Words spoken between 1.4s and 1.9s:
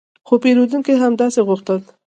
غوښتل